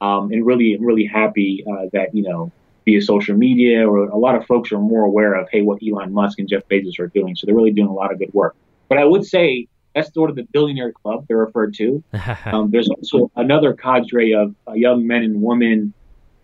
[0.00, 2.50] Um, and really, really happy uh, that, you know,
[2.86, 6.12] via social media or a lot of folks are more aware of, hey, what Elon
[6.12, 7.36] Musk and Jeff Bezos are doing.
[7.36, 8.56] So they're really doing a lot of good work.
[8.88, 9.68] But I would say
[10.00, 12.02] that's sort of the billionaire club they're referred to.
[12.46, 15.92] Um, there's also another cadre of uh, young men and women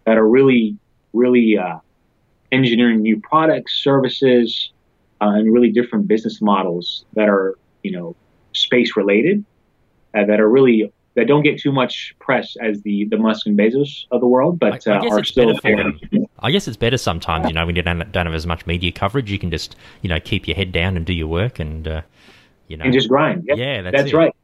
[0.04, 0.76] that are really,
[1.12, 1.78] really uh,
[2.52, 4.70] engineering new products, services,
[5.20, 8.14] uh, and really different business models that are, you know,
[8.52, 9.44] space related,
[10.14, 13.58] uh, that are really that don't get too much press as the the Musk and
[13.58, 15.92] Bezos of the world, but I, I uh, are still there.
[16.40, 18.92] I guess it's better sometimes, you know, when you don't, don't have as much media
[18.92, 19.30] coverage.
[19.30, 22.02] You can just, you know, keep your head down and do your work and uh,
[22.68, 23.44] you know, and just grind.
[23.46, 23.58] Yep.
[23.58, 24.34] Yeah, that's, that's right.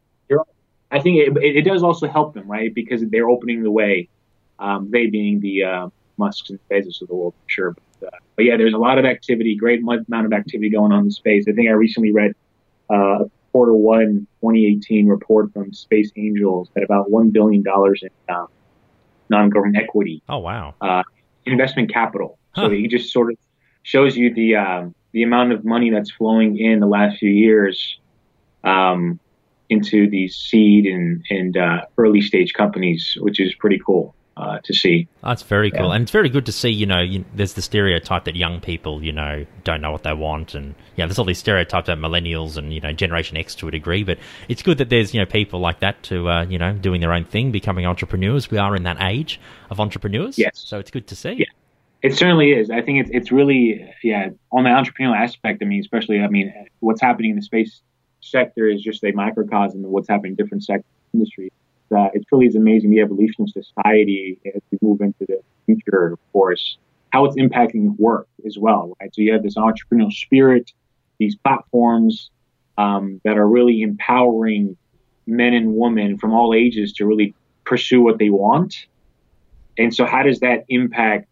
[0.92, 2.72] I think it, it, does also help them, right?
[2.72, 4.10] Because they're opening the way.
[4.58, 7.76] Um, they being the uh, Musks and Bezos of the world, for sure.
[8.00, 11.04] But, uh, but, yeah, there's a lot of activity, great amount of activity going on
[11.04, 11.46] in space.
[11.48, 12.34] I think I recently read
[12.90, 18.46] uh, quarter one 2018 report from Space Angels at about $1 billion in uh,
[19.30, 20.22] non government equity.
[20.28, 20.74] Oh, wow.
[20.82, 21.04] Uh,
[21.46, 22.38] investment capital.
[22.54, 22.66] Huh.
[22.66, 23.38] So he just sort of
[23.82, 27.98] shows you the, um, the amount of money that's flowing in the last few years
[28.64, 29.18] um,
[29.68, 34.74] into these seed and, and uh, early stage companies, which is pretty cool uh, to
[34.74, 35.06] see.
[35.22, 35.94] That's very cool, Yeah.
[35.94, 36.70] and it's very good to see.
[36.70, 40.12] You know, you, there's the stereotype that young people, you know, don't know what they
[40.14, 43.68] want, and yeah, there's all these stereotypes about millennials and you know Generation X to
[43.68, 44.04] a degree.
[44.04, 47.00] But it's good that there's you know people like that to uh, you know doing
[47.00, 48.50] their own thing, becoming entrepreneurs.
[48.50, 49.38] We are in that age
[49.70, 50.52] of entrepreneurs, Yes.
[50.64, 51.32] So it's good to see.
[51.32, 51.46] Yeah.
[52.02, 52.68] It certainly is.
[52.70, 55.62] I think it's it's really yeah on the entrepreneurial aspect.
[55.62, 57.80] I mean, especially I mean, what's happening in the space
[58.22, 61.52] sector is just a microcosm of what's happening in different sectors of the industry.
[61.94, 66.12] Uh, it truly is amazing the evolution of society as we move into the future.
[66.14, 66.78] Of course,
[67.10, 68.96] how it's impacting work as well.
[69.00, 69.14] Right.
[69.14, 70.72] So you have this entrepreneurial spirit,
[71.18, 72.30] these platforms
[72.78, 74.76] um, that are really empowering
[75.26, 78.74] men and women from all ages to really pursue what they want.
[79.78, 81.28] And so, how does that impact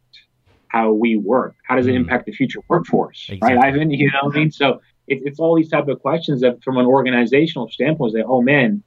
[0.68, 1.54] how we work?
[1.66, 2.02] How does it Mm.
[2.02, 3.26] impact the future workforce?
[3.30, 3.56] Exactly.
[3.56, 3.90] Right, Ivan?
[3.90, 4.50] You know what I mean?
[4.50, 8.40] So it's it's all these type of questions that, from an organizational standpoint, say, oh
[8.40, 8.82] man,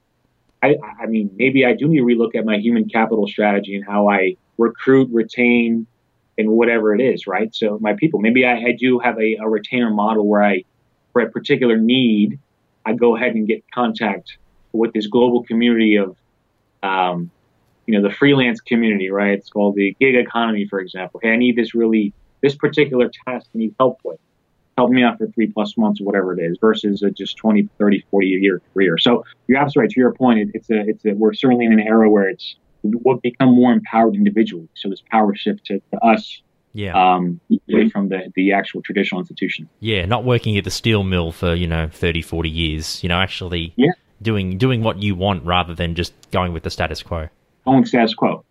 [0.62, 3.84] I, I mean, maybe I do need to relook at my human capital strategy and
[3.84, 5.86] how I recruit, retain,
[6.38, 7.26] and whatever it is.
[7.26, 7.54] Right.
[7.54, 10.64] So my people, maybe I, I do have a, a retainer model where I,
[11.12, 12.38] for a particular need,
[12.86, 14.38] I go ahead and get contact
[14.72, 16.16] with this global community of
[16.82, 17.30] um,
[17.86, 19.32] you know, the freelance community, right?
[19.38, 21.20] It's called the gig economy, for example.
[21.22, 24.18] Hey, I need this really, this particular task I need help with.
[24.76, 27.68] Help me out for three plus months or whatever it is versus a just 20,
[27.78, 28.98] 30, 40 year career.
[28.98, 29.90] So you're absolutely right.
[29.90, 32.56] To your point, it, it's a, it's a, we're certainly in an era where it's,
[32.82, 34.68] we'll become more empowered individually.
[34.74, 37.40] So this power shift to, to us, Yeah, um,
[37.72, 39.68] away from the, the actual traditional institution.
[39.80, 40.04] yeah.
[40.06, 43.00] Not working at the steel mill for you know 30, 40 years.
[43.02, 43.92] You know, actually Yeah.
[44.22, 47.28] doing doing what you want rather than just going with the status quo.
[47.64, 48.44] Going status quo?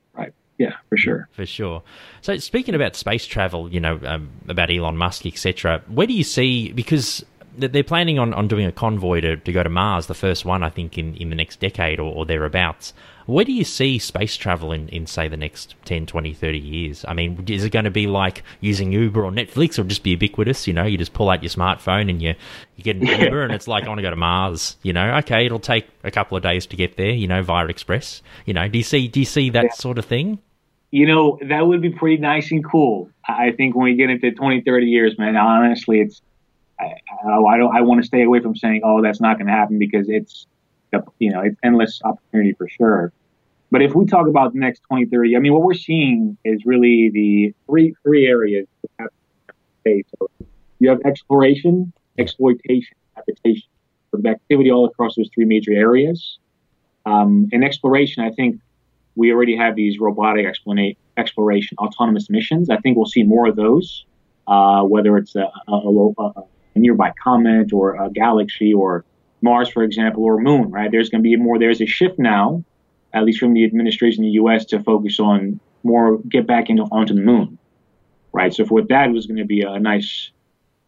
[0.63, 1.28] Yeah, for sure.
[1.34, 1.84] For sure.
[2.21, 5.82] So speaking about space travel, you know, um, about Elon Musk, etc.
[5.88, 9.62] Where do you see because they're planning on, on doing a convoy to, to go
[9.62, 12.93] to Mars, the first one, I think, in, in the next decade or, or thereabouts.
[13.26, 17.06] Where do you see space travel in, in, say, the next 10, 20, 30 years?
[17.08, 20.10] I mean, is it going to be like using Uber or Netflix or just be
[20.12, 20.65] ubiquitous?
[20.67, 22.34] You know, you just pull out your smartphone and you,
[22.76, 24.76] you get an Uber and it's like, I want to go to Mars.
[24.82, 27.67] You know, okay, it'll take a couple of days to get there, you know, via
[27.67, 28.23] express.
[28.45, 29.71] You know, do you see, do you see that Yeah.
[29.73, 30.39] sort of thing?
[30.93, 33.10] You know, that would be pretty nice and cool.
[33.27, 36.21] I think when we get into 20, 30 years, man, honestly, it's,
[36.79, 36.93] I,
[37.27, 39.79] I don't, I want to stay away from saying, oh, that's not going to happen
[39.79, 40.45] because it's,
[41.17, 43.12] you know, it's endless opportunity for sure.
[43.71, 46.63] But if we talk about the next 20, 30, I mean, what we're seeing is
[46.63, 48.67] really the three, three areas.
[48.99, 50.29] So
[50.77, 53.67] you have exploration, exploitation, habitation.
[54.12, 56.38] The activity all across those three major areas.
[57.08, 58.60] Um, in exploration, I think
[59.15, 60.45] we already have these robotic
[61.17, 62.69] exploration, autonomous missions.
[62.69, 64.06] I think we'll see more of those,
[64.47, 66.10] uh, whether it's a, a, a,
[66.76, 69.06] a nearby comet or a galaxy or
[69.41, 70.71] Mars, for example, or Moon.
[70.71, 70.89] Right?
[70.91, 71.60] There's going to be more.
[71.60, 72.63] There's a shift now,
[73.13, 74.65] at least from the administration in the U.S.
[74.65, 77.58] to focus on more get back into onto the Moon.
[78.32, 78.54] Right.
[78.54, 80.32] So for that it was going to be a nice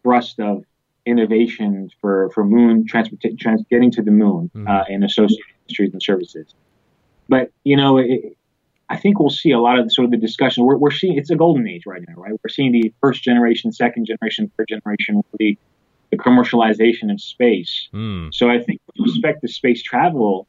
[0.02, 0.64] thrust of
[1.04, 4.68] innovation for for Moon transport, trans, getting to the Moon Mhm.
[4.68, 6.54] uh, and associated industries and services.
[7.28, 8.36] But you know, it,
[8.88, 10.64] I think we'll see a lot of sort of the discussion.
[10.64, 12.32] We're, we're seeing it's a golden age right now, right?
[12.32, 15.58] We're seeing the first generation, second generation, third generation, the,
[16.10, 17.88] the commercialization of space.
[17.92, 18.32] Mm.
[18.32, 20.46] So I think with respect to space travel,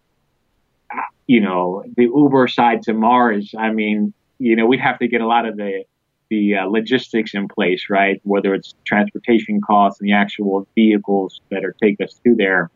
[0.94, 3.56] uh, you know, the Uber side to Mars.
[3.58, 5.84] I mean, you know, we'd have to get a lot of the
[6.30, 8.20] the uh, logistics in place, right?
[8.24, 12.70] Whether it's transportation costs and the actual vehicles that are take us to there.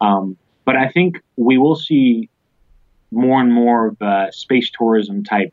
[0.00, 2.30] Um, but I think we will see
[3.10, 5.52] more and more of uh, space tourism type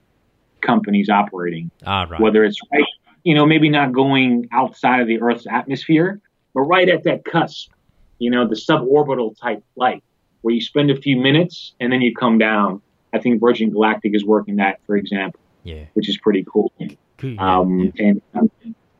[0.61, 1.69] companies operating.
[1.85, 2.19] Ah, right.
[2.19, 2.83] Whether it's right,
[3.23, 6.19] you know, maybe not going outside of the Earth's atmosphere,
[6.53, 7.71] but right at that cusp,
[8.19, 10.03] you know, the suborbital type flight
[10.41, 12.81] where you spend a few minutes and then you come down.
[13.13, 15.85] I think Virgin Galactic is working that, for example, yeah.
[15.93, 16.71] which is pretty cool.
[16.77, 17.91] Yeah, Um, yeah.
[17.99, 18.51] And um,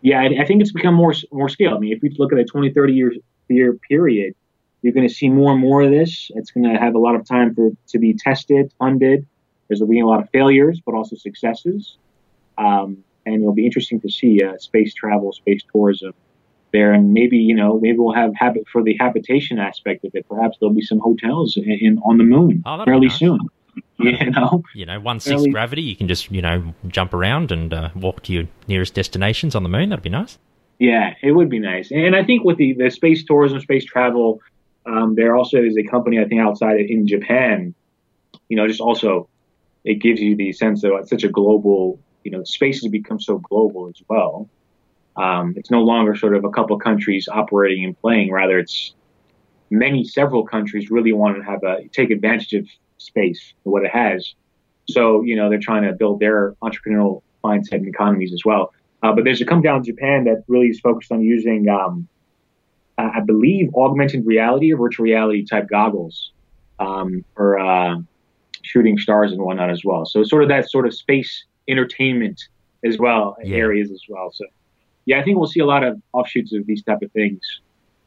[0.02, 1.76] yeah, I, I think it's become more more scale.
[1.76, 3.13] I mean, if you look at a 20, 30 year,
[3.50, 4.36] year period,
[4.84, 6.30] you're going to see more and more of this.
[6.36, 9.26] It's going to have a lot of time for to be tested, funded.
[9.67, 11.98] There's going to be a lot of failures, but also successes.
[12.58, 16.13] Um, and it'll be interesting to see uh, space travel, space tourism
[16.74, 20.28] there, and maybe you know maybe we'll have habit for the habitation aspect of it.
[20.28, 23.17] Perhaps there'll be some hotels in, in on the moon Oh, fairly nice.
[23.19, 23.39] soon.
[24.00, 27.74] You know, You know, one sixth gravity, you can just, you know, jump around and
[27.74, 29.89] uh, walk to your nearest destinations on the moon.
[29.89, 30.38] That'd be nice.
[30.78, 31.89] Yeah, it would be nice.
[31.91, 34.41] And I think with the, the space tourism, space travel,
[34.86, 37.74] Um, there also is a company I think outside in Japan.
[38.50, 39.30] You know, just also
[39.84, 42.00] it gives you the sense that it's such a global.
[42.24, 44.50] You know, space has become so global as well.
[45.15, 48.32] Um, it's no longer sort of a couple countries operating and playing.
[48.32, 48.93] Rather, it's
[49.69, 52.67] many, several countries really want to have a take advantage of
[52.98, 54.34] space and what it has.
[54.88, 58.74] So, you know, they're trying to build their entrepreneurial mindset and economies as well.
[59.02, 62.08] Uh, but there's a company down in Japan that really is focused on using, um,
[63.16, 66.32] I believe, augmented reality or virtual reality type goggles
[66.80, 67.98] um, for uh,
[68.62, 70.06] shooting stars and whatnot as well.
[70.06, 72.42] So, sort of that sort of space entertainment
[72.84, 73.58] as well yeah.
[73.58, 74.32] areas as well.
[74.34, 74.46] So,
[75.06, 77.42] yeah, I think we'll see a lot of offshoots of these type of things.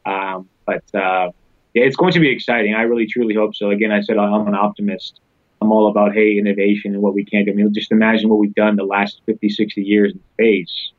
[0.05, 1.31] Um, but uh,
[1.73, 2.73] yeah, it's going to be exciting.
[2.73, 3.69] I really truly hope so.
[3.69, 5.19] Again, I said I'm an optimist.
[5.61, 7.51] I'm all about hey innovation and what we can do.
[7.51, 10.91] I mean, just imagine what we've done the last 50, 60 years in space.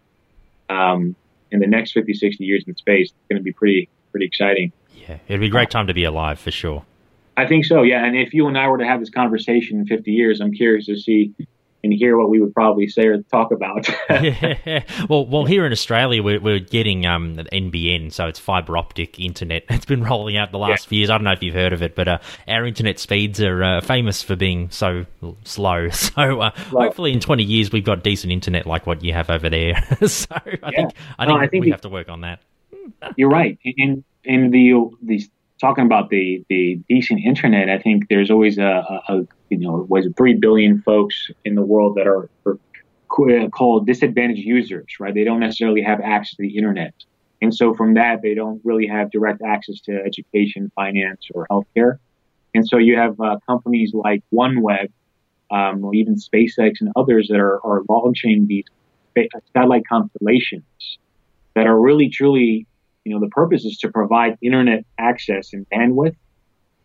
[0.69, 1.17] Um,
[1.51, 4.73] in the next 50, 60 years in space, it's going to be pretty pretty exciting.
[4.95, 6.85] Yeah, it'd be a great time to be alive for sure.
[7.37, 7.83] I think so.
[7.83, 10.53] Yeah, and if you and I were to have this conversation in 50 years, I'm
[10.53, 11.33] curious to see
[11.85, 13.88] and hear what we would probably say or talk about.
[14.11, 14.83] yeah.
[15.09, 19.64] Well, well, here in Australia, we're, we're getting um, NBN, so it's fiber optic internet.
[19.79, 20.88] It's been rolling out the last yeah.
[20.88, 21.11] few years.
[21.11, 23.81] I don't know if you've heard of it, but uh, our internet speeds are uh,
[23.81, 25.07] famous for being so
[25.45, 25.88] slow.
[26.09, 29.49] So uh, hopefully, in 20 years, we've got decent internet like what you have over
[29.51, 29.75] there.
[30.07, 30.71] so I yeah.
[30.71, 32.41] think I think, no, I think we have to work on that.
[33.17, 33.59] You're right.
[33.62, 35.29] In in the the
[35.61, 38.62] talking about the the decent internet, I think there's always a,
[39.09, 42.59] a, a you know was three billion folks in the world that are, are,
[43.51, 45.14] called disadvantaged users, right?
[45.14, 46.94] They don't necessarily have access to the internet,
[47.42, 51.99] and so from that they don't really have direct access to education, finance, or healthcare.
[52.55, 54.90] And so you have uh, companies like OneWeb,
[55.51, 58.64] um, or even SpaceX and others that are, are launching these
[59.53, 60.64] satellite constellations
[61.55, 62.66] that are really truly
[63.09, 66.16] you know, the purpose is to provide internet access and bandwidth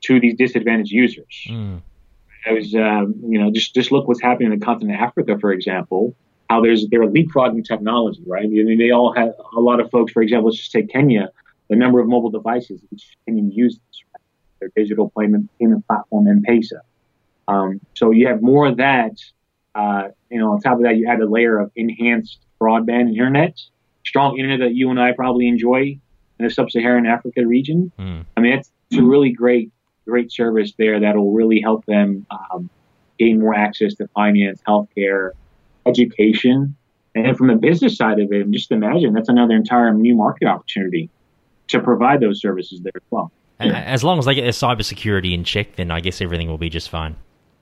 [0.01, 1.47] to these disadvantaged users.
[1.49, 1.81] Mm.
[2.45, 5.37] I was, um, you know, just just look what's happening in the continent of Africa,
[5.39, 6.15] for example.
[6.49, 8.45] How there's they're leapfrogging technology, right?
[8.45, 10.11] I mean, they all have a lot of folks.
[10.11, 11.29] For example, let's just take Kenya.
[11.69, 13.79] The number of mobile devices each Kenyan uses,
[14.13, 14.21] right?
[14.59, 16.79] their digital payment payment platform M-Pesa.
[17.47, 19.13] Um, so you have more of that.
[19.75, 23.57] Uh, you know, on top of that, you add a layer of enhanced broadband internet,
[24.05, 25.99] strong internet that you and I probably enjoy
[26.43, 27.91] in the sub-Saharan Africa region.
[27.97, 28.25] Mm.
[28.35, 29.71] I mean, it's, it's, a really great,
[30.05, 32.69] great service there that'll really help them um,
[33.17, 35.31] gain more access to finance, healthcare,
[35.85, 36.75] education,
[37.15, 41.09] and from the business side of it, just imagine that's another entire new market opportunity
[41.67, 43.31] to provide those services there as well.
[43.59, 46.57] And as long as they get their cybersecurity in check, then I guess everything will
[46.57, 47.15] be just fine.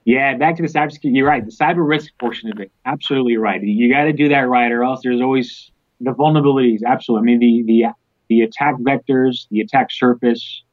[0.06, 1.16] Yeah, back to the cybersecurity.
[1.16, 1.46] You're right.
[1.46, 3.62] The cyber risk portion of it, absolutely right.
[3.62, 6.80] You got to do that right, or else there's always the vulnerabilities.
[6.86, 7.34] Absolutely.
[7.34, 7.86] I mean, the
[8.32, 10.64] the attack vectors, the attack surface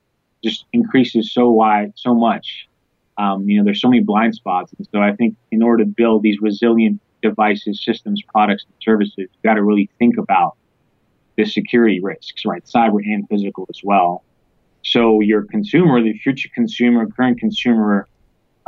[0.44, 2.68] just increases so wide, so much.
[3.18, 4.72] Um, you know, there's so many blind spots.
[4.78, 9.14] And so I think in order to build these resilient devices, systems, products, and services,
[9.16, 10.56] you've got to really think about
[11.36, 12.64] the security risks, right?
[12.64, 14.22] Cyber and physical as well.
[14.84, 18.06] So your consumer, the future consumer, current consumer,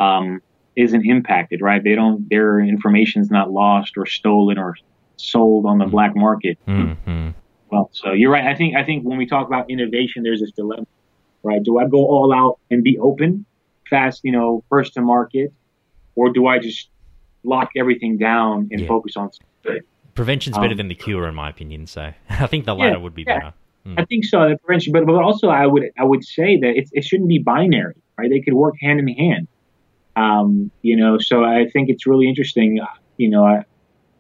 [0.01, 0.43] um,
[0.75, 1.83] isn't impacted, right?
[1.85, 4.75] They don't, their information is not lost or stolen or
[5.15, 5.93] sold on the mm-hmm.
[5.93, 6.59] black market.
[6.67, 7.31] Mm-hmm
[7.71, 7.91] well.
[7.93, 8.45] So you're right.
[8.45, 10.87] I think I think when we talk about innovation, there's this dilemma,
[11.43, 11.63] right?
[11.63, 13.45] Do I go all out and be open,
[13.89, 15.53] fast, you know, first to market,
[16.15, 16.89] or do I just
[17.43, 18.87] lock everything down and yeah.
[18.87, 19.83] focus on something?
[20.15, 21.87] Prevention's um, better than the cure, in my opinion.
[21.87, 23.39] So I think the latter yeah, would be yeah.
[23.39, 23.55] better.
[23.87, 23.99] Mm.
[23.99, 26.89] I think so, the prevention, but but also I would I would say that it,
[26.93, 28.29] it shouldn't be binary, right?
[28.29, 29.49] They could work hand in hand.
[30.17, 32.79] Um, you know, so I think it's really interesting.
[33.17, 33.65] You know, I,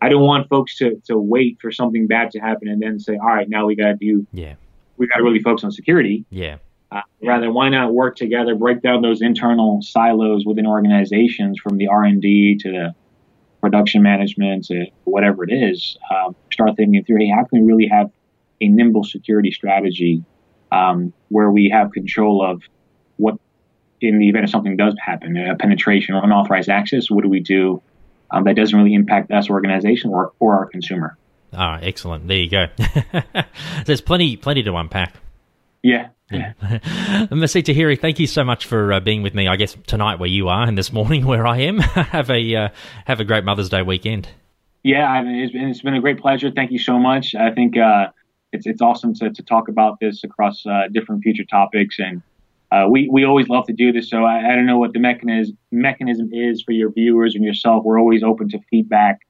[0.02, 3.16] I don't want folks to, to wait for something bad to happen and then say,
[3.16, 4.54] all right, now we got to do, yeah,
[4.96, 6.24] we got to really focus on security.
[6.30, 6.56] Yeah.
[6.92, 11.86] Uh, rather, why not work together, break down those internal silos within organizations from the
[11.86, 12.94] R and D to the
[13.60, 15.96] production management to whatever it is.
[16.10, 18.10] Um, start thinking through, hey, how can we really have
[18.60, 20.24] a nimble security strategy
[20.72, 22.62] um, where we have control of
[23.18, 23.36] what,
[24.00, 27.40] in the event of something does happen, a penetration or unauthorized access, what do we
[27.40, 27.82] do?
[28.30, 31.16] Um, that doesn't really impact us organization or, or our consumer.
[31.52, 32.28] Ah, excellent.
[32.28, 32.66] There you go.
[33.86, 35.14] There's plenty, plenty to unpack.
[35.82, 36.08] Yeah.
[36.32, 36.52] Yeah.
[37.32, 39.48] Masih Tahiri, thank you so much for uh, being with me.
[39.48, 41.78] I guess tonight where you are, and this morning where I am.
[41.78, 42.68] have a uh,
[43.04, 44.28] have a great Mother's Day weekend.
[44.84, 46.52] Yeah, I mean, it's been, it's been a great pleasure.
[46.52, 47.34] Thank you so much.
[47.34, 48.10] I think uh,
[48.52, 52.22] it's it's awesome to, to talk about this across uh, different future topics, and
[52.72, 54.08] uh, we we always love to do this.
[54.08, 57.84] So I, I, don't know what the mechanism mechanism is for your viewers and yourself.
[57.84, 59.20] We're always open to feedback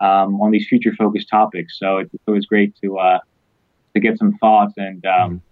[0.00, 1.78] um, on these future focused topics.
[1.78, 3.18] So it's always great to uh,
[3.94, 5.42] to get some thoughts and um,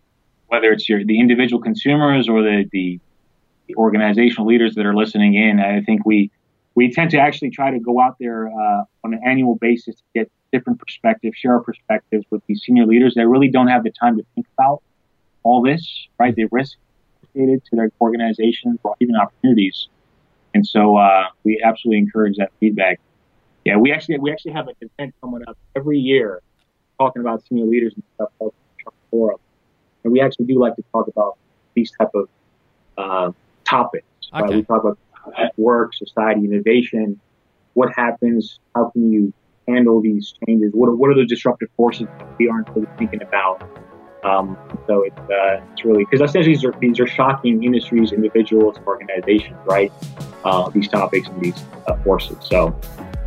[0.48, 3.00] whether it's your the individual consumers or the, the
[3.68, 6.30] the organizational leaders that are listening in, I think we
[6.74, 10.02] we tend to actually try to go out there uh, on an annual basis to
[10.14, 13.90] get different perspectives, share our perspectives with these senior leaders that really don't have the
[13.90, 14.82] time to think about
[15.44, 16.34] all this, right?
[16.34, 16.76] The risk
[17.30, 19.88] associated to their organizations or even opportunities.
[20.54, 23.00] And so uh, we absolutely encourage that feedback.
[23.64, 26.40] Yeah, we actually we actually have an event coming up every year
[26.98, 28.54] talking about senior leaders and stuff called
[29.10, 29.38] Forum.
[30.02, 31.36] And we actually do like to talk about
[31.74, 32.28] these type of
[32.96, 33.32] uh,
[33.64, 34.06] topics.
[34.34, 34.42] Okay.
[34.42, 34.54] Right?
[34.56, 34.98] We talk about
[35.56, 37.20] work, society, innovation.
[37.74, 38.58] What happens?
[38.74, 39.32] How can you
[39.68, 40.72] handle these changes?
[40.74, 42.08] What are, what are the disruptive forces
[42.38, 43.62] we aren't really thinking about?
[44.22, 44.56] Um,
[44.86, 49.56] so it's, uh, it's really because essentially these are, these are shocking industries, individuals, organizations,
[49.64, 49.92] right?
[50.44, 52.36] Uh, these topics and these uh, forces.
[52.40, 52.78] So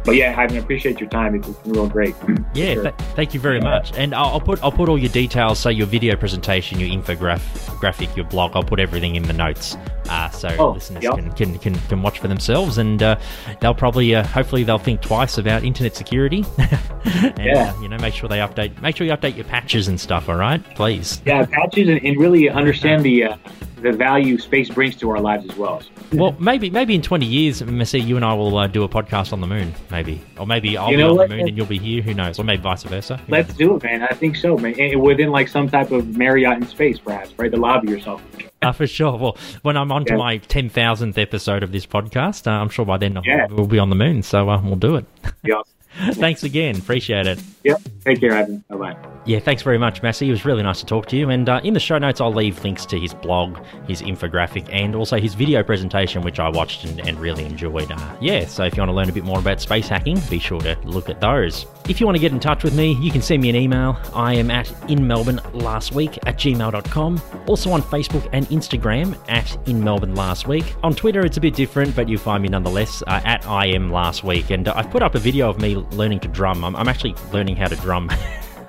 [0.05, 1.35] but yeah, Ivan, I appreciate your time.
[1.35, 2.15] It's been real great.
[2.53, 2.83] Yeah, sure.
[2.83, 3.63] th- thank you very yeah.
[3.63, 3.93] much.
[3.93, 8.15] And I'll, I'll, put I'll put all your details, so your video presentation, your infographic,
[8.15, 8.55] your blog.
[8.55, 9.75] I'll put everything in the notes,
[10.09, 13.19] uh, so oh, listeners can, can, can can watch for themselves, and uh,
[13.61, 16.45] they'll probably uh, hopefully they'll think twice about internet security.
[16.57, 18.81] and, yeah, uh, you know, make sure they update.
[18.81, 20.29] Make sure you update your patches and stuff.
[20.29, 21.21] All right, please.
[21.25, 23.37] Yeah, patches and, and really understand the uh,
[23.83, 25.83] the value space brings to our lives as well.
[26.13, 29.33] Well, maybe maybe in twenty years, Masih, you and I will uh, do a podcast
[29.33, 31.29] on the moon, maybe, or maybe I'll you be on what?
[31.29, 32.01] the moon and you'll be here.
[32.01, 32.39] Who knows?
[32.39, 33.17] Or maybe vice versa.
[33.17, 33.57] Who Let's knows?
[33.57, 34.03] do it, man.
[34.03, 34.99] I think so, man.
[34.99, 37.51] Within like some type of Marriott in space, perhaps, right?
[37.51, 38.49] The lobby or something.
[38.61, 39.17] Uh, for sure.
[39.17, 40.17] Well, when I'm on to yeah.
[40.17, 43.47] my ten thousandth episode of this podcast, uh, I'm sure by then yeah.
[43.49, 44.23] we'll be on the moon.
[44.23, 45.05] So uh, we'll do it.
[45.45, 45.61] Yeah.
[46.13, 46.77] Thanks again.
[46.77, 47.39] Appreciate it.
[47.63, 47.81] Yep.
[48.03, 48.63] Take care, Ivan.
[48.69, 48.97] Bye bye.
[49.25, 50.27] Yeah, thanks very much, Masih.
[50.27, 51.29] It was really nice to talk to you.
[51.29, 54.95] And uh, in the show notes, I'll leave links to his blog, his infographic, and
[54.95, 57.89] also his video presentation, which I watched and, and really enjoyed.
[57.89, 60.39] Uh, yeah, so if you want to learn a bit more about space hacking, be
[60.39, 61.65] sure to look at those.
[61.87, 63.97] If you want to get in touch with me, you can send me an email.
[64.13, 67.21] I am at in Melbourne last week at gmail.com.
[67.47, 70.75] Also on Facebook and Instagram at in Melbourne last week.
[70.83, 73.91] On Twitter, it's a bit different, but you'll find me nonetheless uh, at I am
[73.91, 74.49] last week.
[74.49, 76.63] And uh, I've put up a video of me learning to drum.
[76.63, 78.09] I'm, I'm actually learning how to drum.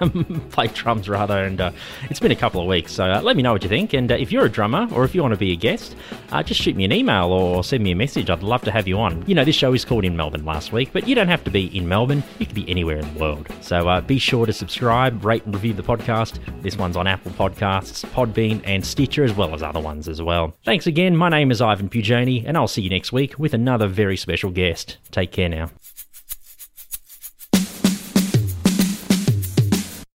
[0.50, 1.70] play drums rather, and uh,
[2.10, 2.92] it's been a couple of weeks.
[2.92, 3.92] So uh, let me know what you think.
[3.92, 5.96] And uh, if you're a drummer or if you want to be a guest,
[6.32, 8.30] uh, just shoot me an email or send me a message.
[8.30, 9.24] I'd love to have you on.
[9.26, 11.50] You know, this show is called In Melbourne last week, but you don't have to
[11.50, 12.22] be in Melbourne.
[12.38, 13.48] You can be anywhere in the world.
[13.60, 16.38] So uh, be sure to subscribe, rate, and review the podcast.
[16.62, 20.54] This one's on Apple Podcasts, Podbean, and Stitcher, as well as other ones as well.
[20.64, 21.16] Thanks again.
[21.16, 24.50] My name is Ivan Pujani, and I'll see you next week with another very special
[24.50, 24.98] guest.
[25.10, 25.70] Take care now.